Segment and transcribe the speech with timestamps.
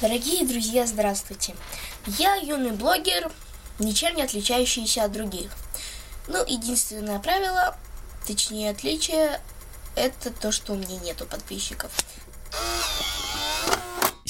[0.00, 1.56] Дорогие друзья, здравствуйте.
[2.06, 3.32] Я юный блогер,
[3.80, 5.50] ничем не отличающийся от других.
[6.28, 7.76] Ну, единственное правило,
[8.24, 9.40] точнее отличие,
[9.96, 11.90] это то, что у меня нету подписчиков.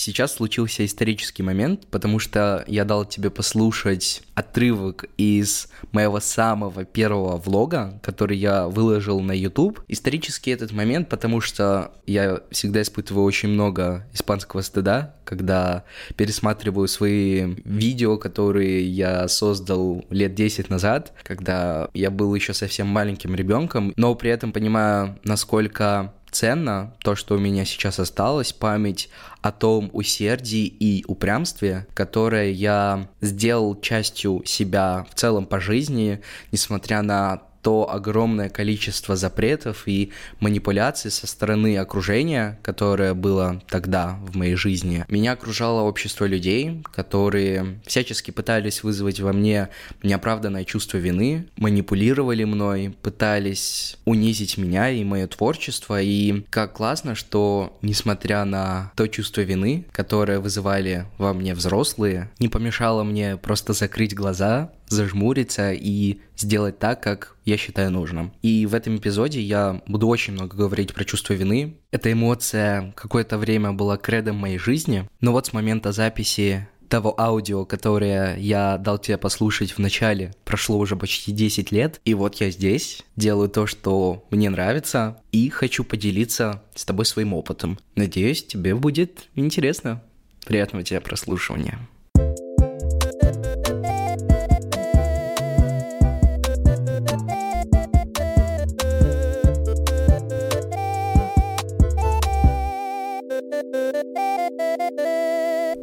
[0.09, 7.37] Сейчас случился исторический момент, потому что я дал тебе послушать отрывок из моего самого первого
[7.37, 9.83] влога, который я выложил на YouTube.
[9.87, 15.85] Исторический этот момент, потому что я всегда испытываю очень много испанского стыда, когда
[16.16, 23.35] пересматриваю свои видео, которые я создал лет 10 назад, когда я был еще совсем маленьким
[23.35, 29.09] ребенком, но при этом понимаю, насколько ценно то, что у меня сейчас осталось, память
[29.42, 36.20] о том усердии и упрямстве, которое я сделал частью себя в целом по жизни,
[36.52, 44.35] несмотря на то огромное количество запретов и манипуляций со стороны окружения, которое было тогда в
[44.37, 45.05] моей жизни.
[45.07, 49.69] Меня окружало общество людей, которые всячески пытались вызвать во мне
[50.02, 56.01] неоправданное чувство вины, манипулировали мной, пытались унизить меня и мое творчество.
[56.01, 62.49] И как классно, что несмотря на то чувство вины, которое вызывали во мне взрослые, не
[62.49, 68.33] помешало мне просто закрыть глаза, зажмуриться и сделать так, как я считаю нужным.
[68.43, 71.77] И в этом эпизоде я буду очень много говорить про чувство вины.
[71.91, 77.65] Эта эмоция какое-то время была кредом моей жизни, но вот с момента записи того аудио,
[77.65, 82.50] которое я дал тебе послушать в начале, прошло уже почти 10 лет, и вот я
[82.50, 87.78] здесь, делаю то, что мне нравится, и хочу поделиться с тобой своим опытом.
[87.94, 90.03] Надеюсь, тебе будет интересно.
[90.47, 91.78] Приятного тебе прослушивания.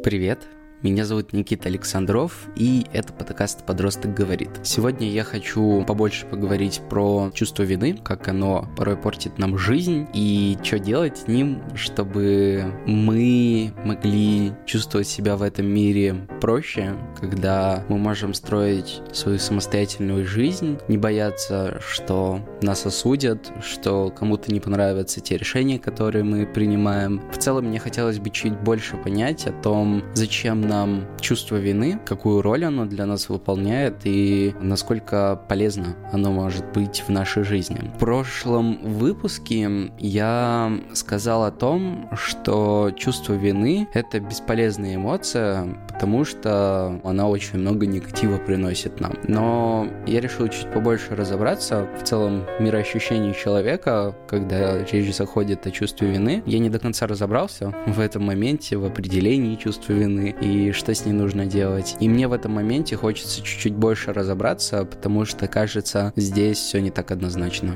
[0.06, 0.38] Привет,
[0.86, 4.50] меня зовут Никита Александров, и это подкаст «Подросток говорит».
[4.62, 10.56] Сегодня я хочу побольше поговорить про чувство вины, как оно порой портит нам жизнь, и
[10.62, 17.98] что делать с ним, чтобы мы могли чувствовать себя в этом мире проще, когда мы
[17.98, 25.36] можем строить свою самостоятельную жизнь, не бояться, что нас осудят, что кому-то не понравятся те
[25.36, 27.28] решения, которые мы принимаем.
[27.32, 31.98] В целом, мне хотелось бы чуть больше понять о том, зачем нам нам чувство вины,
[32.04, 37.90] какую роль оно для нас выполняет и насколько полезно оно может быть в нашей жизни.
[37.96, 47.00] В прошлом выпуске я сказал о том, что чувство вины— это бесполезная эмоция, потому что
[47.04, 49.14] она очень много негатива приносит нам.
[49.26, 56.08] Но я решил чуть побольше разобраться в целом мироощущении человека, когда речь заходит о чувстве
[56.08, 56.42] вины.
[56.46, 61.04] Я не до конца разобрался в этом моменте, в определении чувства вины и что с
[61.04, 61.96] ней нужно делать.
[62.00, 66.90] И мне в этом моменте хочется чуть-чуть больше разобраться, потому что, кажется, здесь все не
[66.90, 67.74] так однозначно.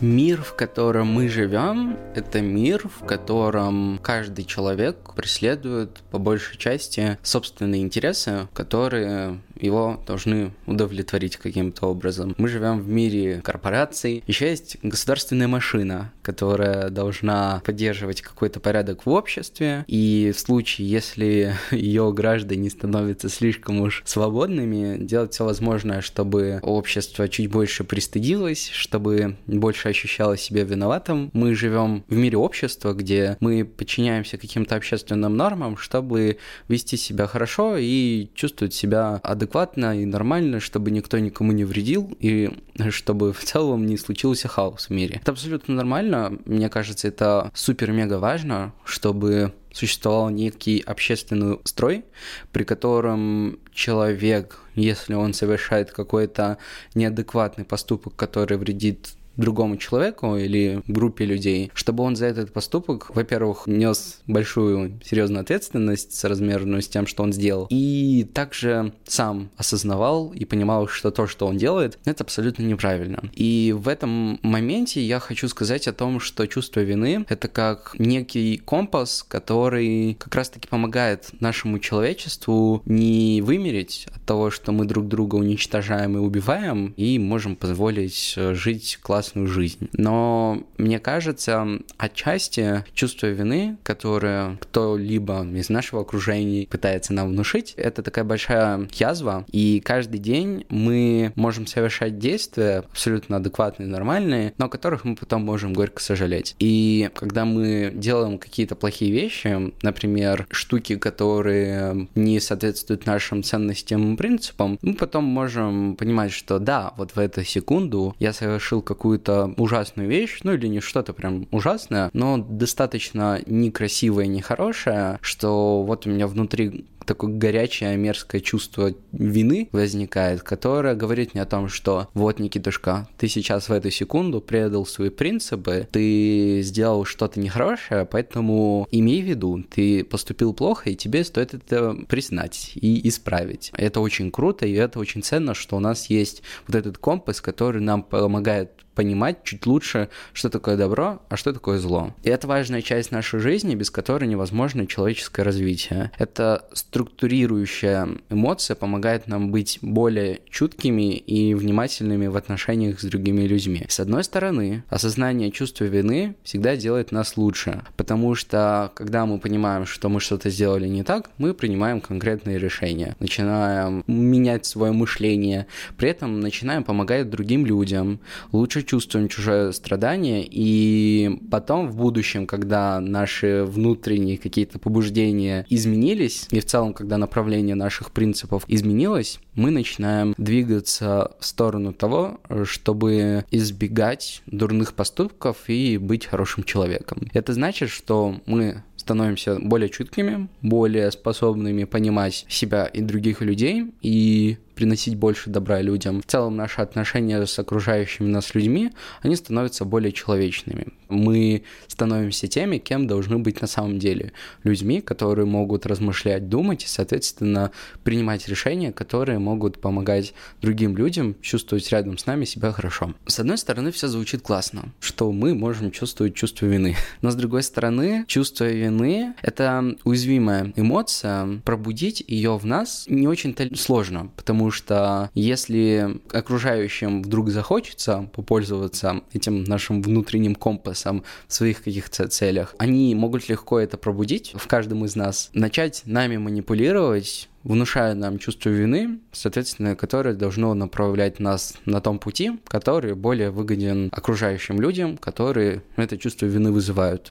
[0.00, 7.18] Мир, в котором мы живем, это мир, в котором каждый человек преследует по большей части
[7.22, 12.36] собственные интересы, которые его должны удовлетворить каким-то образом.
[12.38, 14.22] Мы живем в мире корпораций.
[14.28, 19.86] Еще есть государственная машина, которая должна поддерживать какой-то порядок в обществе.
[19.86, 27.30] И в случае, если ее граждане становятся слишком уж свободными, делать все возможное, чтобы общество
[27.30, 31.30] чуть больше пристыдилось, чтобы больше ощущало себя виноватым.
[31.32, 36.36] Мы живем в мире общества, где мы подчиняемся каким-то общественным нормам, чтобы
[36.68, 42.50] вести себя хорошо и чувствовать себя адекватно и нормально, чтобы никто никому не вредил и
[42.90, 45.20] чтобы в целом не случился хаос в мире.
[45.22, 46.17] Это абсолютно нормально.
[46.44, 52.04] Мне кажется, это супер-мега важно, чтобы существовал некий общественный строй,
[52.52, 56.58] при котором человек, если он совершает какой-то
[56.94, 63.62] неадекватный поступок, который вредит другому человеку или группе людей, чтобы он за этот поступок, во-первых,
[63.66, 70.44] нес большую серьезную ответственность соразмерную с тем, что он сделал, и также сам осознавал и
[70.44, 73.22] понимал, что то, что он делает, это абсолютно неправильно.
[73.32, 78.58] И в этом моменте я хочу сказать о том, что чувство вины— это как некий
[78.58, 85.36] компас, который как раз-таки помогает нашему человечеству не вымереть от того, что мы друг друга
[85.36, 89.88] уничтожаем и убиваем, и можем позволить жить классно ужасную жизнь.
[89.92, 91.66] Но мне кажется,
[91.96, 99.44] отчасти чувство вины, которое кто-либо из нашего окружения пытается нам внушить, это такая большая язва,
[99.50, 105.44] и каждый день мы можем совершать действия абсолютно адекватные, нормальные, но о которых мы потом
[105.44, 106.54] можем горько сожалеть.
[106.58, 114.16] И когда мы делаем какие-то плохие вещи, например, штуки, которые не соответствуют нашим ценностям и
[114.16, 120.08] принципам, мы потом можем понимать, что да, вот в эту секунду я совершил какую-то ужасную
[120.08, 126.26] вещь, ну или не что-то прям ужасное, но достаточно некрасивое, нехорошее, что вот у меня
[126.26, 133.08] внутри такое горячее, мерзкое чувство вины возникает, которое говорит мне о том, что вот, Никитушка,
[133.16, 139.24] ты сейчас в эту секунду предал свои принципы, ты сделал что-то нехорошее, поэтому имей в
[139.24, 143.72] виду, ты поступил плохо, и тебе стоит это признать и исправить.
[143.76, 147.80] Это очень круто, и это очень ценно, что у нас есть вот этот компас, который
[147.80, 152.12] нам помогает понимать чуть лучше, что такое добро, а что такое зло.
[152.24, 156.10] И это важная часть нашей жизни, без которой невозможно человеческое развитие.
[156.18, 163.86] Это структурирующая эмоция помогает нам быть более чуткими и внимательными в отношениях с другими людьми.
[163.88, 169.86] С одной стороны, осознание чувства вины всегда делает нас лучше, потому что когда мы понимаем,
[169.86, 176.08] что мы что-то сделали не так, мы принимаем конкретные решения, начинаем менять свое мышление, при
[176.08, 178.18] этом начинаем помогать другим людям,
[178.50, 186.60] лучше чувствуем чужое страдание, и потом в будущем, когда наши внутренние какие-то побуждения изменились, и
[186.60, 194.42] в целом, когда направление наших принципов изменилось, мы начинаем двигаться в сторону того, чтобы избегать
[194.46, 197.28] дурных поступков и быть хорошим человеком.
[197.32, 204.58] Это значит, что мы становимся более чуткими, более способными понимать себя и других людей и
[204.78, 206.22] приносить больше добра людям.
[206.22, 208.92] В целом наши отношения с окружающими нас людьми,
[209.22, 210.86] они становятся более человечными.
[211.08, 214.32] Мы становимся теми, кем должны быть на самом деле.
[214.62, 217.72] Людьми, которые могут размышлять, думать и, соответственно,
[218.04, 220.32] принимать решения, которые могут помогать
[220.62, 223.14] другим людям чувствовать рядом с нами себя хорошо.
[223.26, 226.94] С одной стороны, все звучит классно, что мы можем чувствовать чувство вины.
[227.20, 231.60] Но с другой стороны, чувство вины— это уязвимая эмоция.
[231.64, 239.64] Пробудить ее в нас не очень-то сложно, потому что если окружающим вдруг захочется попользоваться этим
[239.64, 245.16] нашим внутренним компасом в своих каких-то целях, они могут легко это пробудить в каждом из
[245.16, 252.18] нас, начать нами манипулировать, внушая нам чувство вины, соответственно, которое должно направлять нас на том
[252.18, 257.30] пути, который более выгоден окружающим людям, которые это чувство вины вызывают.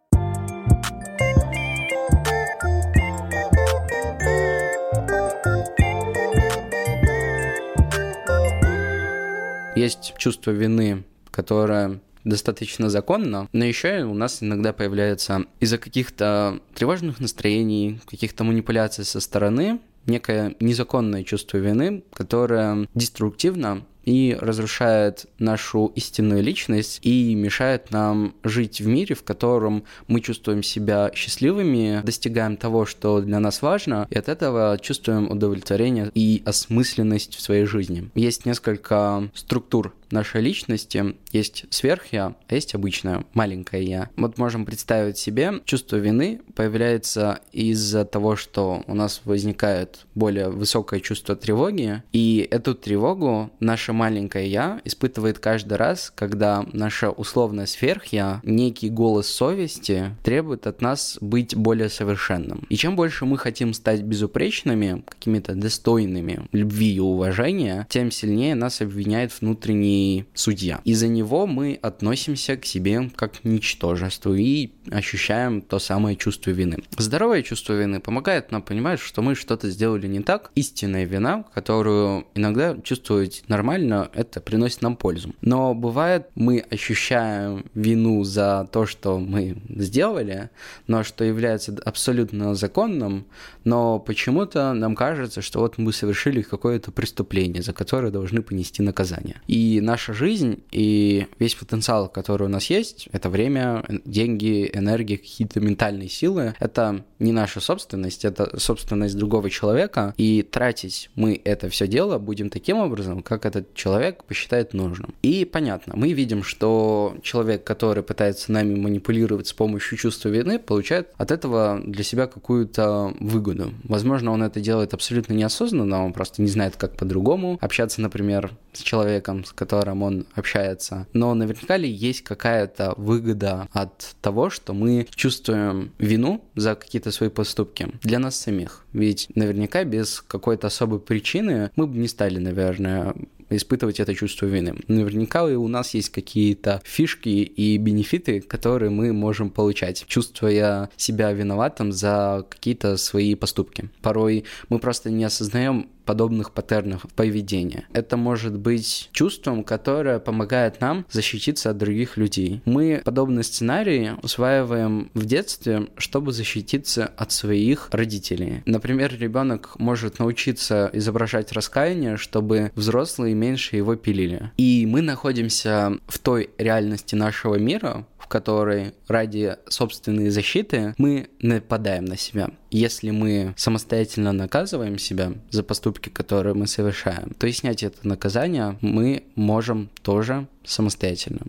[9.88, 17.22] Есть чувство вины, которое достаточно законно, но еще у нас иногда появляется из-за каких-то тревожных
[17.22, 26.42] настроений, каких-то манипуляций со стороны некое незаконное чувство вины, которое деструктивно и разрушает нашу истинную
[26.42, 32.86] личность и мешает нам жить в мире, в котором мы чувствуем себя счастливыми, достигаем того,
[32.86, 38.10] что для нас важно, и от этого чувствуем удовлетворение и осмысленность в своей жизни.
[38.16, 44.10] Есть несколько структур нашей личности есть сверх-я, а есть обычное, маленькое я.
[44.16, 51.00] Вот можем представить себе, чувство вины появляется из-за того, что у нас возникает более высокое
[51.00, 58.40] чувство тревоги, и эту тревогу наше маленькое я испытывает каждый раз, когда наша условная сверх-я,
[58.44, 62.66] некий голос совести требует от нас быть более совершенным.
[62.70, 68.82] И чем больше мы хотим стать безупречными, какими-то достойными любви и уважения, тем сильнее нас
[68.82, 70.80] обвиняет внутренний судья.
[70.84, 76.78] Из-за него мы относимся к себе как к ничтожеству и ощущаем то самое чувство вины.
[76.98, 80.52] Здоровое чувство вины помогает нам понимать, что мы что-то сделали не так.
[80.56, 85.34] Истинная вина, которую иногда чувствовать нормально, это приносит нам пользу.
[85.42, 90.50] Но бывает, мы ощущаем вину за то, что мы сделали,
[90.88, 93.26] но что является абсолютно законным,
[93.64, 99.42] но почему-то нам кажется, что вот мы совершили какое-то преступление, за которое должны понести наказание.
[99.48, 105.60] И наша жизнь и весь потенциал, который у нас есть, это время, деньги, энергия, какие-то
[105.60, 111.88] ментальные силы, это не наша собственность, это собственность другого человека, и тратить мы это все
[111.88, 115.14] дело будем таким образом, как этот человек посчитает нужным.
[115.22, 121.10] И понятно, мы видим, что человек, который пытается нами манипулировать с помощью чувства вины, получает
[121.18, 123.74] от этого для себя какую-то выгоду.
[123.84, 128.82] Возможно, он это делает абсолютно неосознанно, он просто не знает, как по-другому общаться, например, с
[128.82, 131.08] человеком, с которым он общается.
[131.14, 137.30] Но наверняка ли есть какая-то выгода от того, что мы чувствуем вину за какие-то свои
[137.30, 138.86] поступки для нас самих?
[138.94, 143.16] Ведь наверняка без какой-то особой причины мы бы не стали, наверное,
[143.50, 144.76] испытывать это чувство вины.
[144.88, 151.32] Наверняка и у нас есть какие-то фишки и бенефиты, которые мы можем получать, чувствуя себя
[151.32, 153.90] виноватым за какие-то свои поступки.
[154.02, 157.86] Порой мы просто не осознаем подобных паттернов поведения.
[157.94, 162.62] Это может быть чувством, которое помогает нам защититься от других людей.
[162.66, 168.64] Мы подобные сценарии усваиваем в детстве, чтобы защититься от своих родителей.
[168.66, 174.52] Например, ребенок может научиться изображать раскаяние, чтобы взрослые меньше его пилили.
[174.58, 182.04] И мы находимся в той реальности нашего мира, в которой ради собственной защиты мы нападаем
[182.04, 182.50] на себя.
[182.72, 188.78] Если мы самостоятельно наказываем себя за поступки, которые мы совершаем, то и снять это наказание
[188.82, 191.40] мы можем тоже самостоятельно.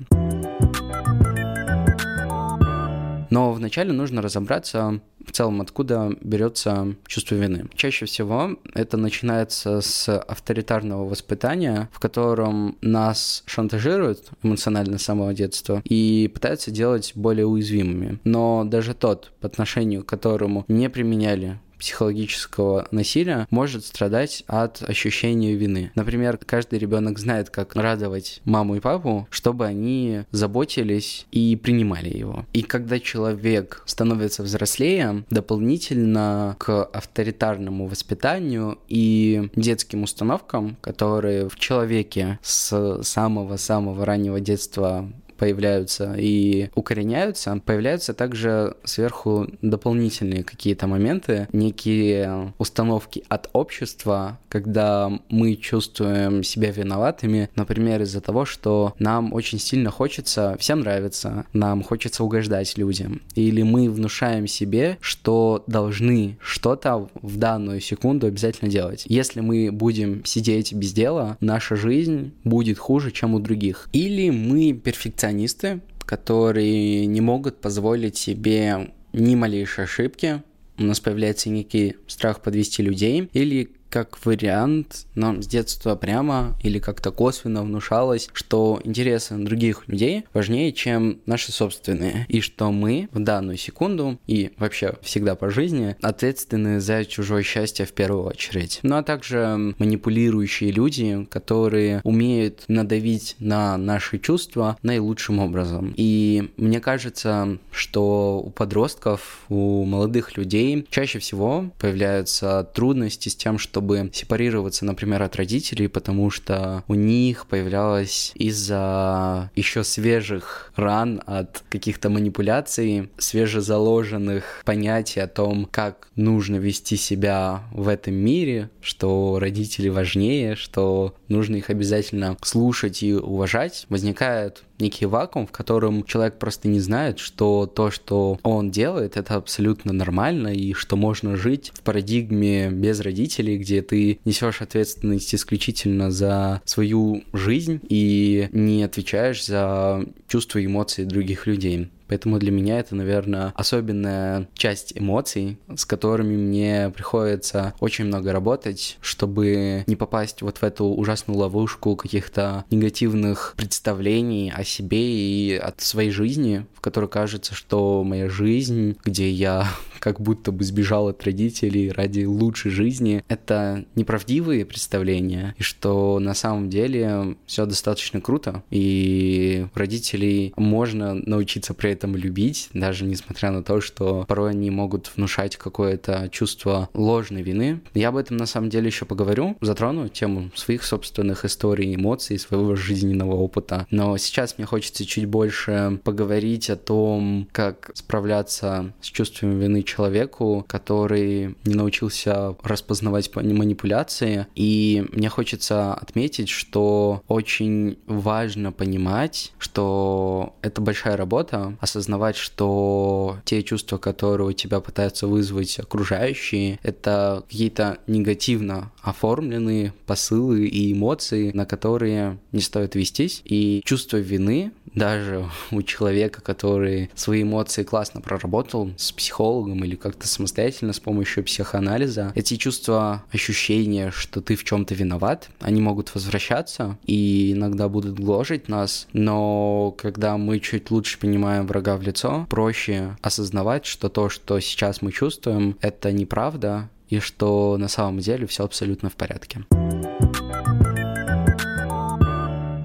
[3.30, 7.66] Но вначале нужно разобраться в целом, откуда берется чувство вины.
[7.74, 15.82] Чаще всего это начинается с авторитарного воспитания, в котором нас шантажируют эмоционально с самого детства
[15.84, 18.18] и пытаются делать более уязвимыми.
[18.24, 25.54] Но даже тот, по отношению к которому не применяли психологического насилия может страдать от ощущения
[25.54, 25.90] вины.
[25.94, 32.44] Например, каждый ребенок знает, как радовать маму и папу, чтобы они заботились и принимали его.
[32.52, 42.38] И когда человек становится взрослее, дополнительно к авторитарному воспитанию и детским установкам, которые в человеке
[42.42, 45.08] с самого-самого раннего детства
[45.38, 55.54] появляются и укореняются, появляются также сверху дополнительные какие-то моменты, некие установки от общества, когда мы
[55.54, 62.24] чувствуем себя виноватыми, например, из-за того, что нам очень сильно хочется, всем нравится, нам хочется
[62.24, 69.04] угождать людям, или мы внушаем себе, что должны что-то в данную секунду обязательно делать.
[69.06, 73.88] Если мы будем сидеть без дела, наша жизнь будет хуже, чем у других.
[73.92, 80.42] Или мы перфекционисты перфекционисты, которые не могут позволить себе ни малейшей ошибки,
[80.78, 86.78] у нас появляется некий страх подвести людей, или как вариант нам с детства прямо или
[86.78, 93.20] как-то косвенно внушалось, что интересы других людей важнее, чем наши собственные, и что мы в
[93.20, 98.80] данную секунду и вообще всегда по жизни ответственны за чужое счастье в первую очередь.
[98.82, 105.94] Ну а также манипулирующие люди, которые умеют надавить на наши чувства наилучшим образом.
[105.96, 113.58] И мне кажется, что у подростков, у молодых людей чаще всего появляются трудности с тем,
[113.58, 121.22] что чтобы сепарироваться, например, от родителей, потому что у них появлялось из-за еще свежих ран
[121.26, 129.38] от каких-то манипуляций, свежезаложенных понятий о том, как нужно вести себя в этом мире, что
[129.38, 136.38] родители важнее, что нужно их обязательно слушать и уважать, возникает некий вакуум, в котором человек
[136.38, 141.72] просто не знает, что то, что он делает, это абсолютно нормально, и что можно жить
[141.74, 149.44] в парадигме без родителей, где ты несешь ответственность исключительно за свою жизнь и не отвечаешь
[149.44, 151.88] за чувства и эмоции других людей.
[152.08, 158.98] Поэтому для меня это, наверное, особенная часть эмоций, с которыми мне приходится очень много работать,
[159.00, 165.80] чтобы не попасть вот в эту ужасную ловушку каких-то негативных представлений о себе и от
[165.80, 169.68] своей жизни, в которой кажется, что моя жизнь, где я
[169.98, 176.34] как будто бы сбежал от родителей ради лучшей жизни, это неправдивые представления, и что на
[176.34, 183.62] самом деле все достаточно круто, и родителей можно научиться при этом любить, даже несмотря на
[183.62, 187.80] то, что порой они могут внушать какое-то чувство ложной вины.
[187.94, 192.74] Я об этом на самом деле еще поговорю, затрону тему своих собственных историй, эмоций, своего
[192.74, 193.86] жизненного опыта.
[193.90, 200.64] Но сейчас мне хочется чуть больше поговорить о том, как справляться с чувством вины человеку,
[200.68, 204.46] который не научился распознавать манипуляции.
[204.54, 213.62] И мне хочется отметить, что очень важно понимать, что это большая работа, осознавать, что те
[213.62, 221.64] чувства, которые у тебя пытаются вызвать окружающие, это какие-то негативно оформленные посылы и эмоции, на
[221.64, 223.40] которые не стоит вестись.
[223.44, 230.26] И чувство вины даже у человека, который свои эмоции классно проработал с психологом или как-то
[230.28, 236.98] самостоятельно с помощью психоанализа, эти чувства, ощущения, что ты в чем-то виноват, они могут возвращаться
[237.04, 243.16] и иногда будут гложить нас, но когда мы чуть лучше понимаем врага в лицо, проще
[243.22, 248.64] осознавать, что то, что сейчас мы чувствуем, это неправда, и что на самом деле все
[248.64, 249.64] абсолютно в порядке.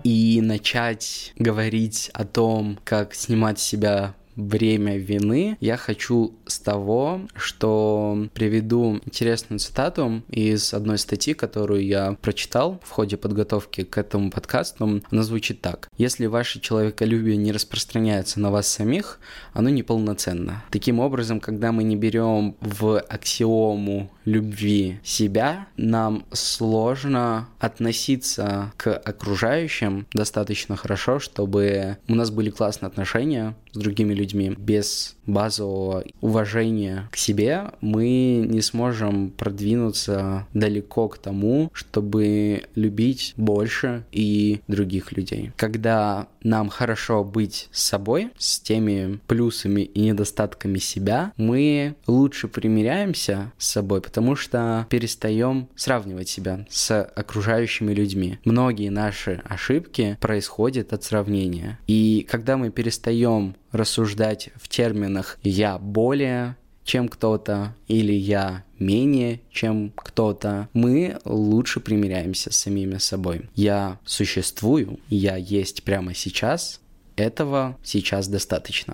[0.04, 7.22] И начать говорить о том, как снимать с себя время вины, я хочу с того,
[7.36, 14.32] что приведу интересную цитату из одной статьи, которую я прочитал в ходе подготовки к этому
[14.32, 15.02] подкасту.
[15.10, 15.90] Она звучит так.
[15.98, 19.20] Если ваше человеколюбие не распространяется на вас самих,
[19.54, 20.64] оно неполноценно.
[20.72, 30.08] Таким образом, когда мы не берем в аксиому любви себя, нам сложно относиться к окружающим
[30.14, 34.54] достаточно хорошо, чтобы у нас были классные отношения с другими людьми.
[34.58, 44.06] Без базового уважения к себе мы не сможем продвинуться далеко к тому, чтобы любить больше
[44.12, 45.52] и других людей.
[45.56, 53.54] Когда нам хорошо быть с собой, с теми плюсами и недостатками себя, мы лучше примиряемся
[53.58, 58.40] с собой, потому что перестаем сравнивать себя с окружающими людьми.
[58.46, 61.80] Многие наши ошибки происходят от сравнения.
[61.88, 69.92] И когда мы перестаем рассуждать в терминах «я более», чем кто-то, или я менее, чем
[69.96, 73.50] кто-то, мы лучше примиряемся с самими собой.
[73.56, 76.82] Я существую, я есть прямо сейчас,
[77.16, 78.94] этого сейчас достаточно.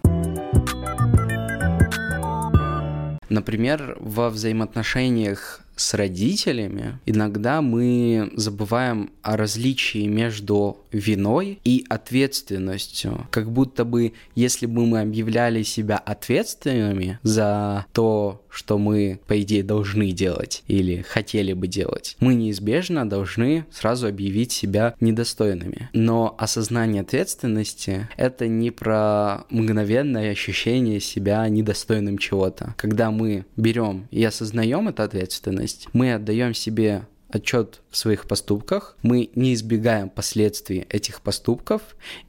[3.29, 13.27] Например, во взаимоотношениях с родителями иногда мы забываем о различии между виной и ответственностью.
[13.31, 19.63] Как будто бы, если бы мы объявляли себя ответственными за то, что мы, по идее,
[19.63, 25.89] должны делать или хотели бы делать, мы неизбежно должны сразу объявить себя недостойными.
[25.93, 32.75] Но осознание ответственности— это не про мгновенное ощущение себя недостойным чего-то.
[32.77, 39.29] Когда мы берем и осознаем эту ответственность, мы отдаем себе отчет в своих поступках, мы
[39.35, 41.81] не избегаем последствий этих поступков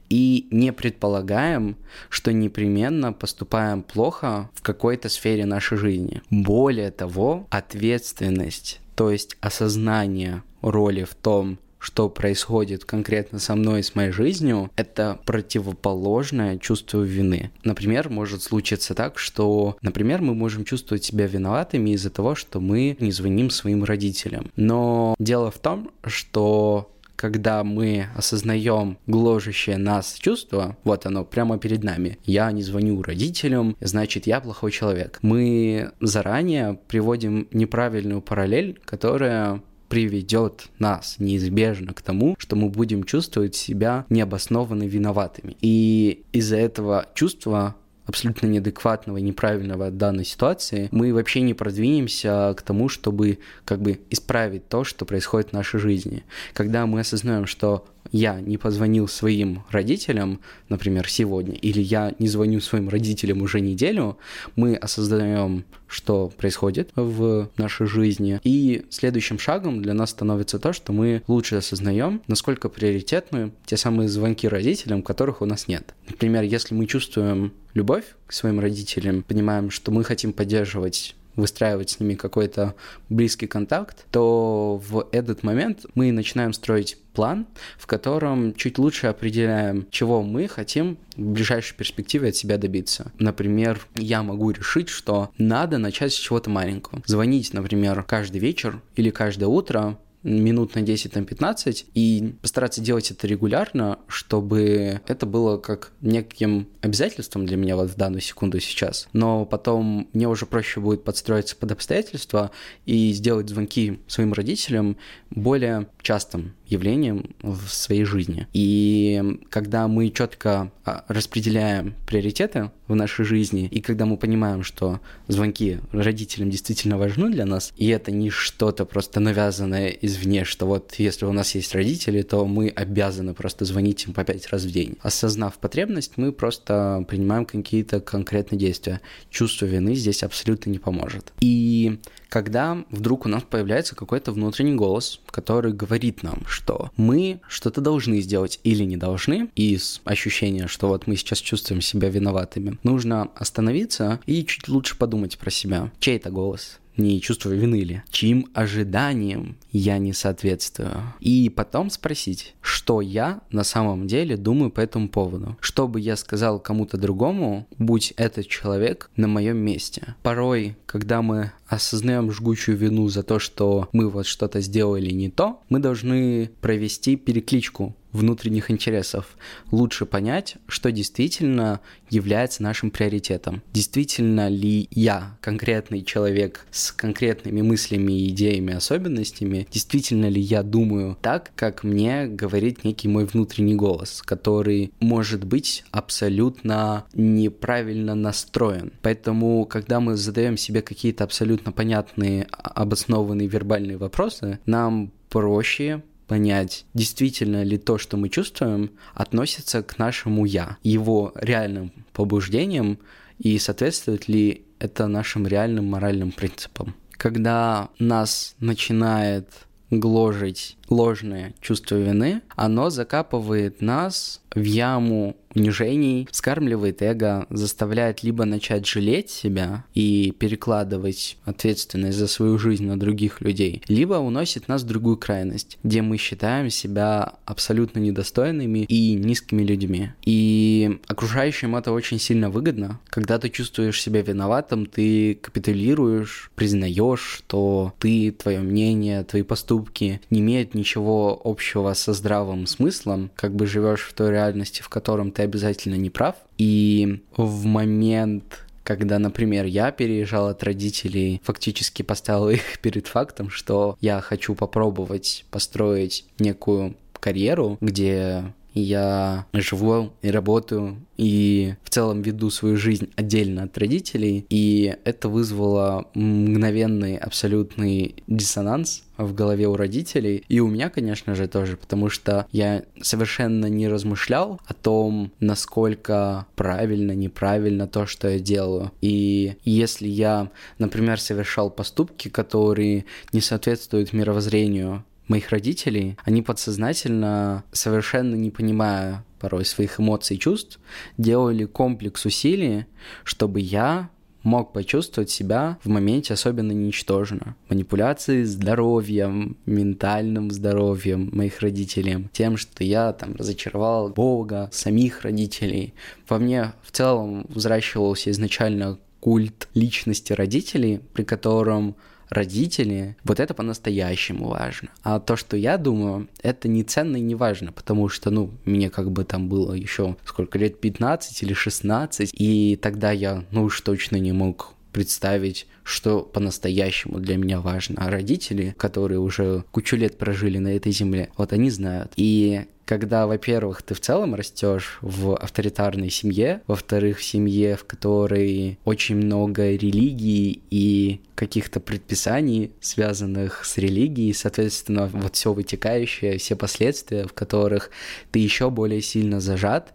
[0.09, 1.77] и не предполагаем,
[2.09, 6.21] что непременно поступаем плохо в какой-то сфере нашей жизни.
[6.29, 13.83] Более того, ответственность, то есть осознание роли в том, что происходит конкретно со мной и
[13.83, 17.51] с моей жизнью, это противоположное чувство вины.
[17.63, 22.95] Например, может случиться так, что, например, мы можем чувствовать себя виноватыми из-за того, что мы
[22.99, 24.51] не звоним своим родителям.
[24.55, 26.91] Но дело в том, что
[27.21, 32.17] когда мы осознаем гложущее нас чувство, вот оно прямо перед нами.
[32.25, 35.19] Я не звоню родителям, значит, я плохой человек.
[35.21, 39.61] Мы заранее приводим неправильную параллель, которая
[39.91, 45.57] приведет нас неизбежно к тому, что мы будем чувствовать себя необоснованно виноватыми.
[45.59, 47.75] И из-за этого чувства
[48.05, 53.99] абсолютно неадекватного и неправильного данной ситуации, мы вообще не продвинемся к тому, чтобы как бы
[54.09, 56.23] исправить то, что происходит в нашей жизни.
[56.53, 62.59] Когда мы осознаем, что я не позвонил своим родителям, например, сегодня, или я не звоню
[62.59, 64.17] своим родителям уже неделю,
[64.55, 68.39] мы осознаем, что происходит в нашей жизни.
[68.43, 74.09] И следующим шагом для нас становится то, что мы лучше осознаем, насколько приоритетны те самые
[74.09, 75.93] звонки родителям, которых у нас нет.
[76.07, 81.99] Например, если мы чувствуем любовь к своим родителям, понимаем, что мы хотим поддерживать выстраивать с
[81.99, 82.75] ними какой-то
[83.09, 89.87] близкий контакт, то в этот момент мы начинаем строить план, в котором чуть лучше определяем,
[89.91, 93.11] чего мы хотим в ближайшей перспективе от себя добиться.
[93.19, 97.01] Например, я могу решить, что надо начать с чего-то маленького.
[97.05, 103.11] Звонить, например, каждый вечер или каждое утро минут на 10, на 15, и постараться делать
[103.11, 109.07] это регулярно, чтобы это было как неким обязательством для меня вот в данную секунду сейчас.
[109.13, 112.51] Но потом мне уже проще будет подстроиться под обстоятельства
[112.85, 114.97] и сделать звонки своим родителям
[115.29, 118.47] более частым явлением в своей жизни.
[118.53, 124.99] И когда мы четко а, распределяем приоритеты в нашей жизни, и когда мы понимаем, что
[125.27, 130.95] звонки родителям действительно важны для нас, и это не что-то просто навязанное извне, что вот
[130.97, 134.71] если у нас есть родители, то мы обязаны просто звонить им по пять раз в
[134.71, 134.97] день.
[135.01, 139.01] Осознав потребность, мы просто принимаем какие-то конкретные действия.
[139.29, 141.33] Чувство вины здесь абсолютно не поможет.
[141.39, 141.99] И
[142.31, 148.21] когда вдруг у нас появляется какой-то внутренний голос, который говорит нам, что мы что-то должны
[148.21, 154.21] сделать или не должны, из ощущения, что вот мы сейчас чувствуем себя виноватыми, нужно остановиться
[154.25, 155.91] и чуть лучше подумать про себя.
[155.99, 156.79] Чей это голос?
[157.01, 161.13] Не чувство вины ли, чьим ожиданиям я не соответствую.
[161.19, 165.57] И потом спросить, что я на самом деле думаю по этому поводу.
[165.59, 170.15] Что бы я сказал кому-то другому, будь этот человек на моем месте.
[170.23, 175.61] Порой, когда мы осознаем жгучую вину за то, что мы вот что-то сделали не то,
[175.69, 179.37] мы должны провести перекличку внутренних интересов,
[179.71, 183.61] лучше понять, что действительно является нашим приоритетом.
[183.73, 191.51] Действительно ли я, конкретный человек с конкретными мыслями, идеями, особенностями, действительно ли я думаю так,
[191.55, 198.91] как мне говорит некий мой внутренний голос, который может быть абсолютно неправильно настроен.
[199.01, 207.61] Поэтому, когда мы задаем себе какие-то абсолютно понятные, обоснованные вербальные вопросы, нам проще понять, действительно
[207.61, 212.99] ли то, что мы чувствуем, относится к нашему «я», его реальным побуждениям,
[213.37, 216.95] и соответствует ли это нашим реальным моральным принципам.
[217.17, 219.49] Когда нас начинает
[219.89, 228.85] гложить ложное чувство вины, оно закапывает нас в яму унижений, вскармливает эго, заставляет либо начать
[228.85, 234.87] жалеть себя и перекладывать ответственность за свою жизнь на других людей, либо уносит нас в
[234.87, 240.11] другую крайность, где мы считаем себя абсолютно недостойными и низкими людьми.
[240.25, 242.99] И окружающим это очень сильно выгодно.
[243.09, 250.39] Когда ты чувствуешь себя виноватым, ты капитулируешь, признаешь, что ты, твое мнение, твои поступки не
[250.39, 255.40] имеют ничего общего со здравым смыслом, как бы живешь в той реальности, в котором ты
[255.41, 256.35] обязательно не прав.
[256.57, 263.95] И в момент когда, например, я переезжал от родителей, фактически поставил их перед фактом, что
[264.01, 272.49] я хочу попробовать построить некую карьеру, где я живу и работаю, и в целом веду
[272.49, 280.43] свою жизнь отдельно от родителей, и это вызвало мгновенный абсолютный диссонанс в голове у родителей,
[280.49, 286.47] и у меня, конечно же, тоже, потому что я совершенно не размышлял о том, насколько
[286.55, 288.91] правильно, неправильно то, что я делаю.
[289.01, 298.35] И если я, например, совершал поступки, которые не соответствуют мировоззрению моих родителей, они подсознательно, совершенно
[298.35, 300.79] не понимая порой своих эмоций и чувств,
[301.17, 302.85] делали комплекс усилий,
[303.23, 304.09] чтобы я
[304.43, 307.55] мог почувствовать себя в моменте особенно ничтожно.
[307.69, 315.93] Манипуляции здоровьем, ментальным здоровьем моих родителей, тем, что я там разочаровал Бога, самих родителей.
[316.27, 321.95] Во мне в целом взращивался изначально культ личности родителей, при котором
[322.31, 324.89] родители, вот это по-настоящему важно.
[325.03, 328.89] А то, что я думаю, это не ценно и не важно, потому что, ну, мне
[328.89, 333.81] как бы там было еще сколько лет, 15 или 16, и тогда я, ну уж
[333.81, 337.95] точно не мог представить, что по-настоящему для меня важно.
[337.99, 342.13] А родители, которые уже кучу лет прожили на этой земле, вот они знают.
[342.15, 348.79] И когда, во-первых, ты в целом растешь в авторитарной семье, во-вторых, в семье, в которой
[348.83, 357.25] очень много религии и каких-то предписаний, связанных с религией, соответственно, вот все вытекающее, все последствия,
[357.27, 357.91] в которых
[358.31, 359.93] ты еще более сильно зажат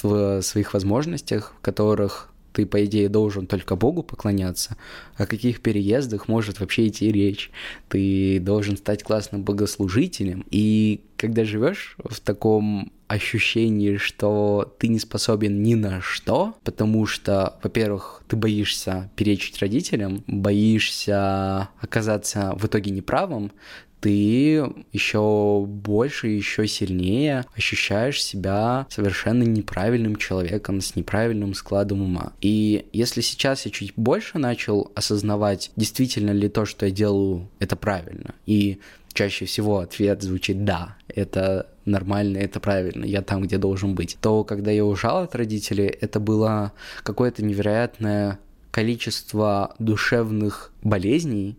[0.00, 4.76] в своих возможностях, в которых ты, по идее, должен только Богу поклоняться,
[5.16, 7.52] о каких переездах может вообще идти речь?
[7.88, 10.44] Ты должен стать классным богослужителем.
[10.50, 17.60] И когда живешь в таком ощущении, что ты не способен ни на что, потому что,
[17.62, 23.52] во-первых, ты боишься перечить родителям, боишься оказаться в итоге неправым,
[24.00, 32.32] ты еще больше, еще сильнее ощущаешь себя совершенно неправильным человеком с неправильным складом ума.
[32.40, 37.76] И если сейчас я чуть больше начал осознавать, действительно ли то, что я делаю, это
[37.76, 38.78] правильно, и
[39.12, 44.44] чаще всего ответ звучит «да», это нормально, это правильно, я там, где должен быть, то
[44.44, 48.38] когда я ужал от родителей, это было какое-то невероятное
[48.70, 51.56] количество душевных болезней,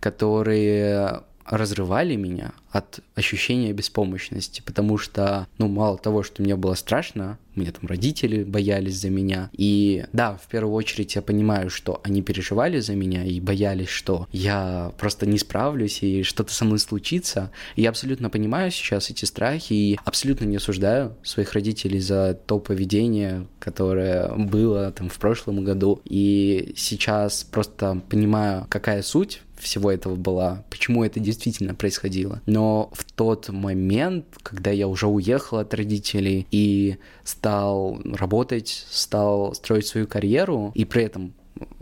[0.00, 7.38] которые разрывали меня от ощущения беспомощности, потому что, ну, мало того, что мне было страшно,
[7.54, 9.50] мне там родители боялись за меня.
[9.52, 14.26] И да, в первую очередь я понимаю, что они переживали за меня и боялись, что
[14.32, 17.50] я просто не справлюсь и что-то со мной случится.
[17.76, 22.58] И я абсолютно понимаю сейчас эти страхи и абсолютно не осуждаю своих родителей за то
[22.58, 26.00] поведение, которое было там в прошлом году.
[26.04, 32.42] И сейчас просто понимаю, какая суть всего этого была, почему это действительно происходило.
[32.46, 39.86] Но в тот момент, когда я уже уехал от родителей и стал работать, стал строить
[39.86, 41.34] свою карьеру, и при этом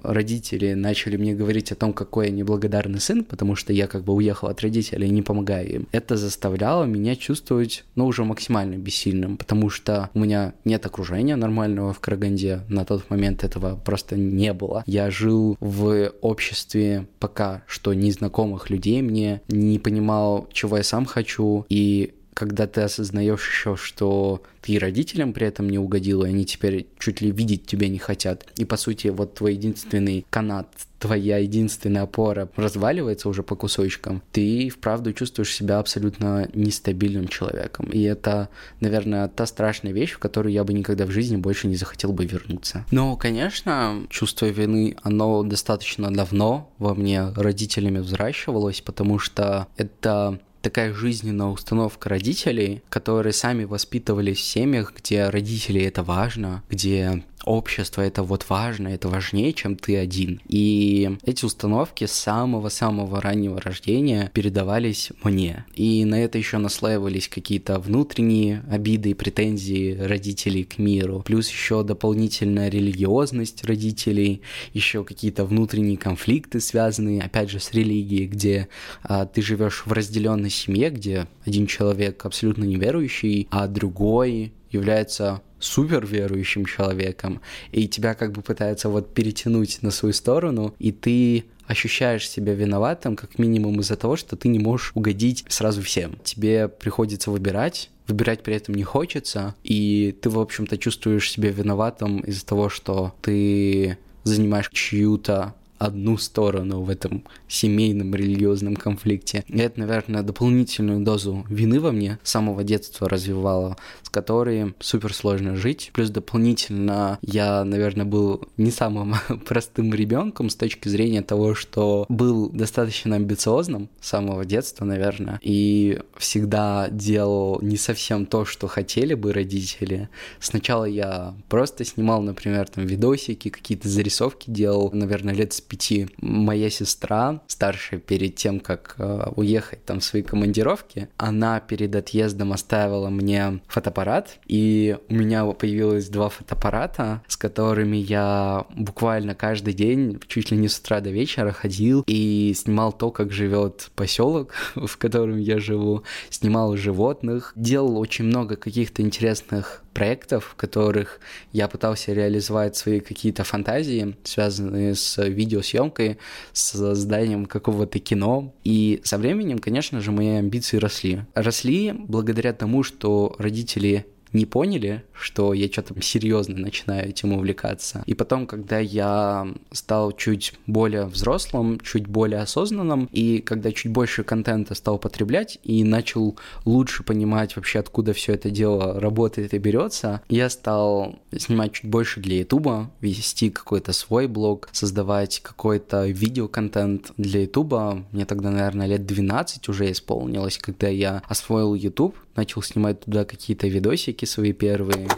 [0.03, 4.15] родители начали мне говорить о том, какой я неблагодарный сын, потому что я как бы
[4.15, 9.37] уехал от родителей и не помогаю им, это заставляло меня чувствовать, ну, уже максимально бессильным,
[9.37, 14.53] потому что у меня нет окружения нормального в Караганде, на тот момент этого просто не
[14.53, 14.83] было.
[14.87, 21.65] Я жил в обществе пока что незнакомых людей, мне не понимал, чего я сам хочу,
[21.69, 26.87] и когда ты осознаешь еще, что ты родителям при этом не угодил, и они теперь
[26.99, 28.47] чуть ли видеть тебя не хотят.
[28.57, 34.69] И по сути, вот твой единственный канат, твоя единственная опора разваливается уже по кусочкам, ты
[34.69, 37.87] вправду чувствуешь себя абсолютно нестабильным человеком.
[37.87, 41.77] И это, наверное, та страшная вещь, в которую я бы никогда в жизни больше не
[41.77, 42.85] захотел бы вернуться.
[42.91, 50.93] Но, конечно, чувство вины, оно достаточно давно во мне родителями взращивалось, потому что это такая
[50.95, 58.23] жизненная установка родителей, которые сами воспитывались в семьях, где родители это важно, где общество это
[58.23, 60.41] вот важно, это важнее, чем ты один.
[60.49, 65.65] И эти установки с самого-самого раннего рождения передавались мне.
[65.75, 71.23] И на это еще наслаивались какие-то внутренние обиды и претензии родителей к миру.
[71.25, 78.69] Плюс еще дополнительная религиозность родителей, еще какие-то внутренние конфликты, связанные, опять же, с религией, где
[79.03, 86.07] а, ты живешь в разделенной семье, где один человек абсолютно неверующий, а другой является супер
[86.07, 92.29] верующим человеком, и тебя как бы пытаются вот перетянуть на свою сторону, и ты ощущаешь
[92.29, 96.19] себя виноватым как минимум из-за того, что ты не можешь угодить сразу всем.
[96.25, 102.21] Тебе приходится выбирать, выбирать при этом не хочется, и ты, в общем-то, чувствуешь себя виноватым
[102.21, 109.45] из-за того, что ты занимаешь чью-то одну сторону в этом семейном религиозном конфликте.
[109.49, 115.15] И это, наверное, дополнительную дозу вины во мне с самого детства развивало, с которой супер
[115.15, 115.91] сложно жить.
[115.95, 119.15] Плюс дополнительно я, наверное, был не самым
[119.47, 126.01] простым ребенком с точки зрения того, что был достаточно амбициозным с самого детства, наверное, и
[126.19, 130.11] всегда делал не совсем то, что хотели бы родители.
[130.41, 136.09] Сначала я просто снимал, например, там видосики, какие-то зарисовки делал, наверное, лет с пяти.
[136.19, 142.53] Моя сестра, старшая, перед тем, как э, уехать там в свои командировки, она перед отъездом
[142.53, 150.21] оставила мне фотоаппарат, и у меня появилось два фотоаппарата, с которыми я буквально каждый день,
[150.27, 154.97] чуть ли не с утра до вечера ходил и снимал то, как живет поселок, в
[154.97, 161.21] котором я живу, снимал животных, делал очень много каких-то интересных проектов, в которых
[161.53, 166.19] я пытался реализовать свои какие-то фантазии, связанные с видеосъемкой,
[166.53, 168.55] с созданием какого-то кино.
[168.65, 171.23] И со временем, конечно же, мои амбиции росли.
[171.35, 178.03] Росли благодаря тому, что родители не поняли, что я что-то серьезно начинаю этим увлекаться.
[178.07, 184.25] И потом, когда я стал чуть более взрослым, чуть более осознанным, и когда чуть больше
[184.25, 190.23] контента стал потреблять и начал лучше понимать вообще, откуда все это дело работает и берется,
[190.29, 197.43] я стал снимать чуть больше для Ютуба, вести какой-то свой блог, создавать какой-то видеоконтент для
[197.43, 198.05] Ютуба.
[198.13, 203.67] Мне тогда, наверное, лет 12 уже исполнилось, когда я освоил YouTube, начал снимать туда какие-то
[203.67, 205.09] видосики свои первые.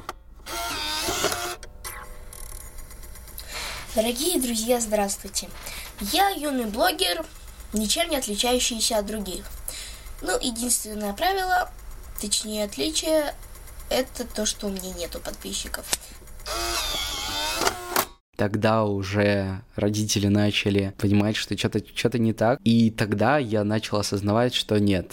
[3.94, 5.48] Дорогие друзья, здравствуйте.
[6.12, 7.24] Я юный блогер,
[7.72, 9.44] ничем не отличающийся от других.
[10.22, 11.70] Ну, единственное правило,
[12.20, 13.34] точнее отличие,
[13.90, 15.86] это то, что у меня нету подписчиков.
[18.36, 22.58] Тогда уже родители начали понимать, что что-то что не так.
[22.64, 25.12] И тогда я начал осознавать, что нет,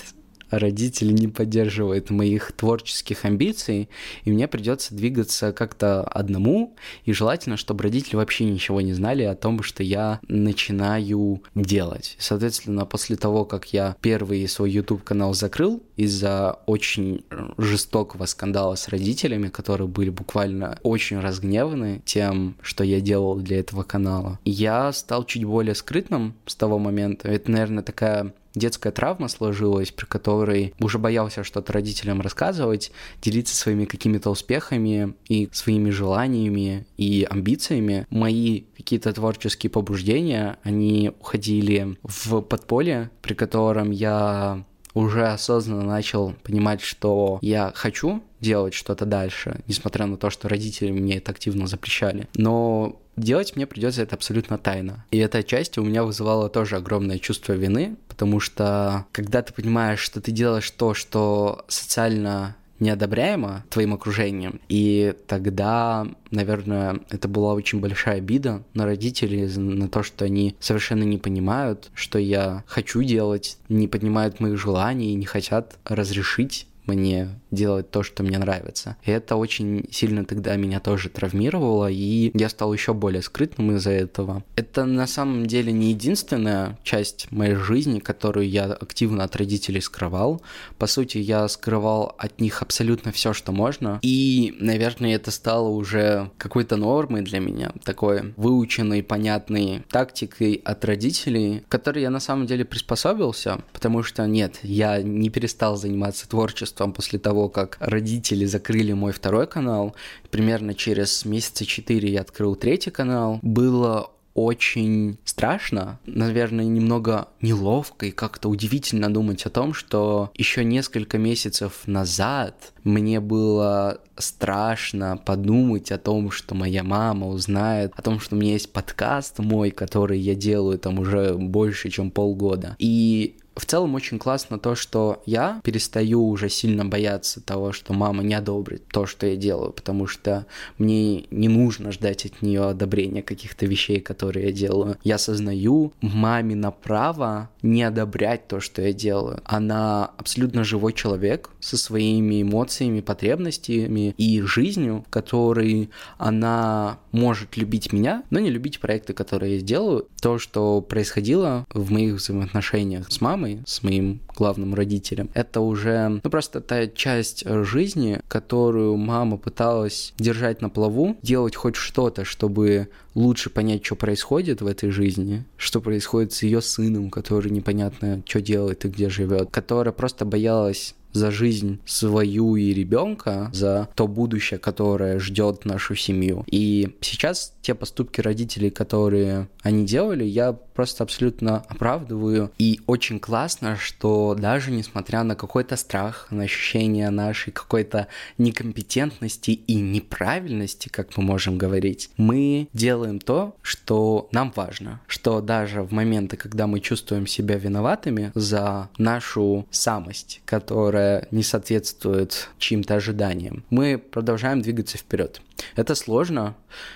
[0.49, 3.89] родители не поддерживают моих творческих амбиций,
[4.23, 9.35] и мне придется двигаться как-то одному, и желательно, чтобы родители вообще ничего не знали о
[9.35, 12.15] том, что я начинаю делать.
[12.19, 17.25] Соответственно, после того, как я первый свой YouTube-канал закрыл из-за очень
[17.57, 23.83] жестокого скандала с родителями, которые были буквально очень разгневаны тем, что я делал для этого
[23.83, 27.27] канала, я стал чуть более скрытным с того момента.
[27.27, 33.85] Это, наверное, такая детская травма сложилась, при которой уже боялся что-то родителям рассказывать, делиться своими
[33.85, 38.05] какими-то успехами и своими желаниями и амбициями.
[38.09, 46.81] Мои какие-то творческие побуждения, они уходили в подполье, при котором я уже осознанно начал понимать,
[46.81, 52.27] что я хочу делать что-то дальше, несмотря на то, что родители мне это активно запрещали.
[52.35, 55.05] Но делать мне придется это абсолютно тайно.
[55.11, 59.99] И эта часть у меня вызывала тоже огромное чувство вины, потому что когда ты понимаешь,
[59.99, 64.61] что ты делаешь то, что социально неодобряемо твоим окружением.
[64.69, 71.03] И тогда, наверное, это была очень большая обида на родителей, на то, что они совершенно
[71.03, 77.91] не понимают, что я хочу делать, не понимают моих желаний не хотят разрешить мне делать
[77.91, 78.97] то, что мне нравится.
[79.03, 83.91] И это очень сильно тогда меня тоже травмировало, и я стал еще более скрытным из-за
[83.91, 84.43] этого.
[84.55, 90.41] Это на самом деле не единственная часть моей жизни, которую я активно от родителей скрывал.
[90.77, 93.99] По сути, я скрывал от них абсолютно все, что можно.
[94.01, 101.61] И, наверное, это стало уже какой-то нормой для меня, такой выученной, понятной тактикой от родителей,
[101.67, 106.78] к которой я на самом деле приспособился, потому что нет, я не перестал заниматься творчеством
[106.87, 109.95] после того, того, как родители закрыли мой второй канал,
[110.31, 118.11] примерно через месяца четыре я открыл третий канал, было очень страшно, наверное, немного неловко и
[118.11, 125.97] как-то удивительно думать о том, что еще несколько месяцев назад мне было страшно подумать о
[125.97, 130.35] том, что моя мама узнает, о том, что у меня есть подкаст мой, который я
[130.35, 132.75] делаю там уже больше, чем полгода.
[132.79, 138.23] И в целом очень классно то, что я перестаю уже сильно бояться того, что мама
[138.23, 140.45] не одобрит то, что я делаю, потому что
[140.77, 144.97] мне не нужно ждать от нее одобрения каких-то вещей, которые я делаю.
[145.03, 149.41] Я осознаю маме на право не одобрять то, что я делаю.
[149.43, 157.91] Она абсолютно живой человек со своими эмоциями, потребностями и жизнью, в которой она может любить
[157.91, 160.07] меня, но не любить проекты, которые я делаю.
[160.21, 165.29] То, что происходило в моих взаимоотношениях с мамой, мамой, с моим главным родителем.
[165.33, 171.75] Это уже, ну, просто та часть жизни, которую мама пыталась держать на плаву, делать хоть
[171.75, 177.51] что-то, чтобы лучше понять, что происходит в этой жизни, что происходит с ее сыном, который
[177.51, 183.89] непонятно, что делает и где живет, которая просто боялась за жизнь свою и ребенка, за
[183.95, 186.43] то будущее, которое ждет нашу семью.
[186.47, 192.51] И сейчас те поступки родителей, которые они делали, я просто абсолютно оправдываю.
[192.57, 199.75] И очень классно, что даже несмотря на какой-то страх, на ощущение нашей какой-то некомпетентности и
[199.75, 205.01] неправильности, как мы можем говорить, мы делаем то, что нам важно.
[205.07, 211.43] Что даже в моменты, когда мы чувствуем себя виноватыми за нашу самость, которая которая не
[211.43, 213.63] соответствует чьим-то ожиданиям.
[213.69, 215.41] Мы продолжаем двигаться вперед.
[215.75, 216.55] Это сложно,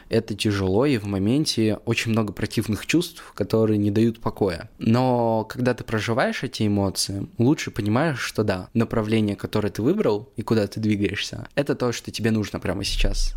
[0.10, 4.70] это тяжело, и в моменте очень много противных чувств, которые не дают покоя.
[4.78, 10.42] Но когда ты проживаешь эти эмоции, лучше понимаешь, что да, направление, которое ты выбрал и
[10.42, 13.36] куда ты двигаешься, это то, что тебе нужно прямо сейчас.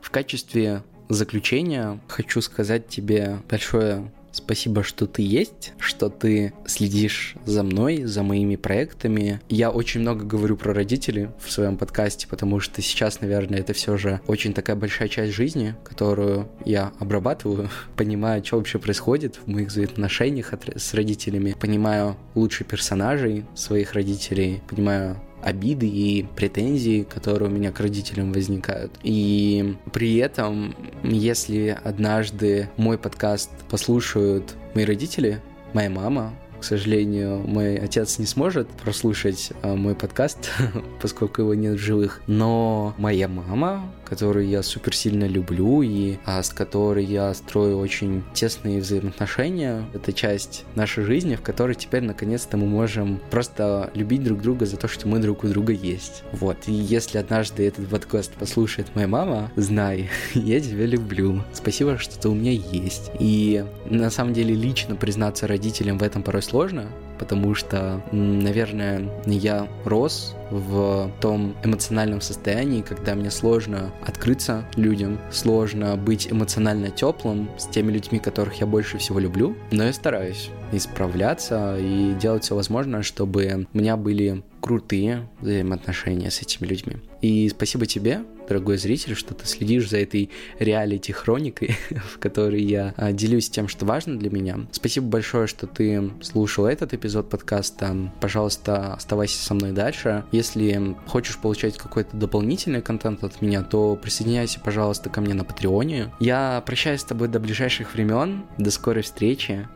[0.00, 7.64] В качестве заключения хочу сказать тебе большое Спасибо, что ты есть, что ты следишь за
[7.64, 9.40] мной, за моими проектами.
[9.48, 13.96] Я очень много говорю про родителей в своем подкасте, потому что сейчас, наверное, это все
[13.96, 19.68] же очень такая большая часть жизни, которую я обрабатываю, понимаю, что вообще происходит в моих
[19.68, 27.72] взаимоотношениях с родителями, понимаю лучше персонажей своих родителей, понимаю обиды и претензии, которые у меня
[27.72, 28.92] к родителям возникают.
[29.02, 35.40] И при этом, если однажды мой подкаст послушают мои родители,
[35.72, 40.50] моя мама, к сожалению, мой отец не сможет прослушать э, мой подкаст,
[41.02, 42.20] поскольку его нет в живых.
[42.26, 48.24] Но моя мама, которую я супер сильно люблю и а, с которой я строю очень
[48.34, 54.40] тесные взаимоотношения, это часть нашей жизни, в которой теперь наконец-то мы можем просто любить друг
[54.40, 56.22] друга за то, что мы друг у друга есть.
[56.32, 56.56] Вот.
[56.66, 61.42] И если однажды этот подкаст послушает моя мама, знай, я тебя люблю.
[61.52, 63.10] Спасибо, что ты у меня есть.
[63.18, 69.68] И на самом деле лично признаться родителям в этом порой сложно, потому что, наверное, я
[69.84, 77.66] рос в том эмоциональном состоянии, когда мне сложно открыться людям, сложно быть эмоционально теплым с
[77.66, 83.02] теми людьми, которых я больше всего люблю, но я стараюсь исправляться и делать все возможное,
[83.02, 86.96] чтобы у меня были крутые взаимоотношения с этими людьми.
[87.20, 93.12] И спасибо тебе, дорогой зритель, что ты следишь за этой реалити-хроникой, в которой я а,
[93.12, 94.60] делюсь тем, что важно для меня.
[94.72, 98.12] Спасибо большое, что ты слушал этот эпизод подкаста.
[98.20, 100.24] Пожалуйста, оставайся со мной дальше.
[100.32, 106.12] Если хочешь получать какой-то дополнительный контент от меня, то присоединяйся, пожалуйста, ко мне на Патреоне.
[106.20, 108.44] Я прощаюсь с тобой до ближайших времен.
[108.58, 109.68] До скорой встречи.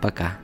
[0.00, 0.38] Пока.